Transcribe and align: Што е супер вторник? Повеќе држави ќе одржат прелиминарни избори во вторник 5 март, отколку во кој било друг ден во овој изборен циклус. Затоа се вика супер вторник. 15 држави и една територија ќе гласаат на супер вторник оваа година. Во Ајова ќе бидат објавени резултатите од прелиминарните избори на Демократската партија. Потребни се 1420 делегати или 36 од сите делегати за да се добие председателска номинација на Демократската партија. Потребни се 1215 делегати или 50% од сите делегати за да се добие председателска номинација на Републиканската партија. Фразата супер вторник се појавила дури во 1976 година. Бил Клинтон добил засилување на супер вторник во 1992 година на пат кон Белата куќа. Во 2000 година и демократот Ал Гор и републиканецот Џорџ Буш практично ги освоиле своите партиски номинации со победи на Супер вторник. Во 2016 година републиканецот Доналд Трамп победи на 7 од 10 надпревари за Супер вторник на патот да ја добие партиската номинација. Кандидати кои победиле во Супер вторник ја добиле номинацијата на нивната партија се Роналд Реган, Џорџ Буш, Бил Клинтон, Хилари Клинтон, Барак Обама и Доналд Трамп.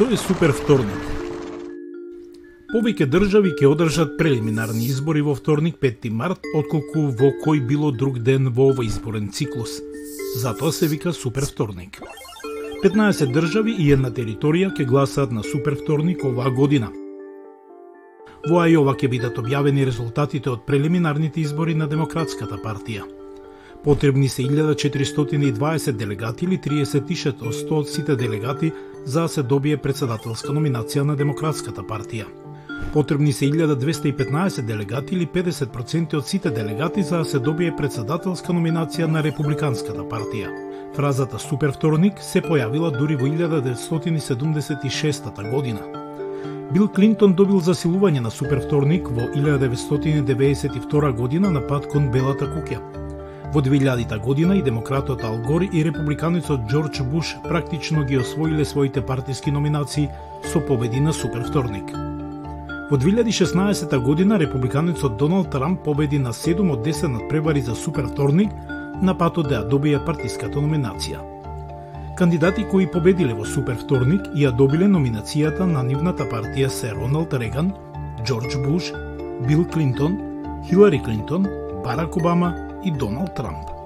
Што 0.00 0.14
е 0.14 0.16
супер 0.16 0.48
вторник? 0.56 1.00
Повеќе 2.72 3.04
држави 3.12 3.50
ќе 3.58 3.66
одржат 3.68 4.14
прелиминарни 4.16 4.86
избори 4.88 5.20
во 5.20 5.34
вторник 5.36 5.74
5 5.82 6.06
март, 6.20 6.46
отколку 6.56 7.02
во 7.18 7.28
кој 7.42 7.60
било 7.68 7.90
друг 7.92 8.16
ден 8.28 8.48
во 8.48 8.70
овој 8.70 8.88
изборен 8.88 9.26
циклус. 9.28 9.74
Затоа 10.40 10.72
се 10.72 10.88
вика 10.88 11.12
супер 11.12 11.44
вторник. 11.44 12.00
15 12.80 13.34
држави 13.34 13.74
и 13.76 13.92
една 13.92 14.08
територија 14.08 14.70
ќе 14.72 14.88
гласаат 14.88 15.34
на 15.36 15.44
супер 15.44 15.76
вторник 15.82 16.24
оваа 16.24 16.48
година. 16.48 16.88
Во 18.48 18.64
Ајова 18.64 18.96
ќе 18.96 19.10
бидат 19.16 19.36
објавени 19.36 19.84
резултатите 19.84 20.48
од 20.48 20.64
прелиминарните 20.64 21.44
избори 21.44 21.74
на 21.74 21.84
Демократската 21.86 22.56
партија. 22.56 23.04
Потребни 23.84 24.28
се 24.28 24.48
1420 24.48 25.92
делегати 25.92 26.44
или 26.44 26.56
36 26.56 27.70
од 27.72 27.88
сите 27.88 28.16
делегати 28.16 28.72
за 29.04 29.22
да 29.22 29.28
се 29.28 29.42
добие 29.42 29.76
председателска 29.76 30.52
номинација 30.52 31.02
на 31.02 31.16
Демократската 31.16 31.82
партија. 31.82 32.26
Потребни 32.92 33.32
се 33.32 33.44
1215 33.44 34.62
делегати 34.62 35.14
или 35.14 35.26
50% 35.26 36.14
од 36.14 36.26
сите 36.26 36.50
делегати 36.50 37.02
за 37.02 37.18
да 37.18 37.24
се 37.24 37.38
добие 37.38 37.76
председателска 37.76 38.52
номинација 38.52 39.06
на 39.06 39.22
Републиканската 39.22 40.02
партија. 40.02 40.48
Фразата 40.96 41.38
супер 41.38 41.72
вторник 41.72 42.12
се 42.20 42.42
појавила 42.42 42.98
дури 42.98 43.16
во 43.16 43.26
1976 43.26 45.50
година. 45.50 45.80
Бил 46.72 46.88
Клинтон 46.88 47.34
добил 47.34 47.60
засилување 47.60 48.20
на 48.20 48.30
супер 48.30 48.60
вторник 48.66 49.08
во 49.08 49.22
1992 49.34 51.16
година 51.16 51.50
на 51.50 51.66
пат 51.66 51.86
кон 51.86 52.10
Белата 52.10 52.46
куќа. 52.46 52.99
Во 53.52 53.60
2000 53.60 54.20
година 54.20 54.54
и 54.54 54.62
демократот 54.62 55.24
Ал 55.24 55.38
Гор 55.38 55.62
и 55.62 55.82
републиканецот 55.82 56.68
Џорџ 56.70 57.02
Буш 57.02 57.34
практично 57.42 58.04
ги 58.04 58.16
освоиле 58.16 58.64
своите 58.64 59.00
партиски 59.02 59.50
номинации 59.50 60.08
со 60.44 60.60
победи 60.60 61.00
на 61.00 61.12
Супер 61.12 61.42
вторник. 61.42 61.90
Во 62.90 62.96
2016 62.96 63.98
година 63.98 64.38
републиканецот 64.38 65.16
Доналд 65.16 65.50
Трамп 65.50 65.82
победи 65.82 66.18
на 66.18 66.32
7 66.32 66.70
од 66.70 66.86
10 66.86 67.06
надпревари 67.08 67.60
за 67.60 67.74
Супер 67.74 68.06
вторник 68.06 68.54
на 69.02 69.18
патот 69.18 69.48
да 69.48 69.58
ја 69.58 69.68
добие 69.68 69.98
партиската 69.98 70.54
номинација. 70.54 71.18
Кандидати 72.16 72.62
кои 72.70 72.86
победиле 72.86 73.34
во 73.34 73.44
Супер 73.44 73.74
вторник 73.82 74.30
ја 74.30 74.54
добиле 74.54 74.86
номинацијата 74.86 75.66
на 75.66 75.82
нивната 75.82 76.22
партија 76.22 76.68
се 76.68 76.94
Роналд 76.94 77.34
Реган, 77.34 77.74
Џорџ 78.22 78.62
Буш, 78.62 78.92
Бил 79.48 79.66
Клинтон, 79.66 80.18
Хилари 80.70 81.02
Клинтон, 81.02 81.46
Барак 81.82 82.16
Обама 82.16 82.69
и 82.82 82.90
Доналд 82.90 83.34
Трамп. 83.34 83.79